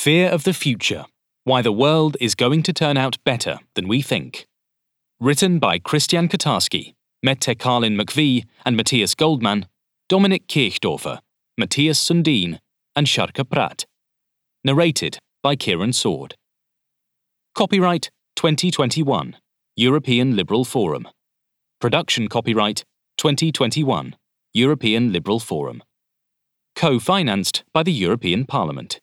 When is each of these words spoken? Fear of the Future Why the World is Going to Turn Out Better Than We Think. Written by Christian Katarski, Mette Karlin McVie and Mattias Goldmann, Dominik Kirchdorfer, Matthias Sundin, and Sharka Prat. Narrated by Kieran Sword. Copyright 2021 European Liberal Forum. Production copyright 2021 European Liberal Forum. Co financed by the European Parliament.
Fear 0.00 0.30
of 0.30 0.44
the 0.44 0.54
Future 0.54 1.04
Why 1.44 1.60
the 1.60 1.72
World 1.72 2.16
is 2.22 2.34
Going 2.34 2.62
to 2.62 2.72
Turn 2.72 2.96
Out 2.96 3.22
Better 3.22 3.58
Than 3.74 3.86
We 3.86 4.00
Think. 4.00 4.46
Written 5.20 5.58
by 5.58 5.78
Christian 5.78 6.26
Katarski, 6.26 6.94
Mette 7.22 7.58
Karlin 7.58 8.00
McVie 8.00 8.46
and 8.64 8.80
Mattias 8.80 9.14
Goldmann, 9.14 9.66
Dominik 10.08 10.46
Kirchdorfer, 10.46 11.18
Matthias 11.58 11.98
Sundin, 11.98 12.60
and 12.96 13.06
Sharka 13.06 13.44
Prat. 13.44 13.84
Narrated 14.64 15.18
by 15.42 15.54
Kieran 15.54 15.92
Sword. 15.92 16.34
Copyright 17.54 18.10
2021 18.36 19.36
European 19.76 20.34
Liberal 20.34 20.64
Forum. 20.64 21.08
Production 21.78 22.26
copyright 22.26 22.84
2021 23.18 24.16
European 24.54 25.12
Liberal 25.12 25.40
Forum. 25.40 25.82
Co 26.74 26.98
financed 26.98 27.64
by 27.74 27.82
the 27.82 27.92
European 27.92 28.46
Parliament. 28.46 28.98